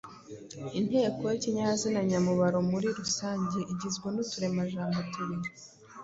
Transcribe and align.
Intego 0.79 1.23
y’ikinyazina 1.31 1.99
nyamubaro 2.09 2.57
muri 2.71 2.87
rusange 2.99 3.59
igizwe 3.71 4.07
n’uturemajambo 4.11 4.97
tubiri 5.11 5.49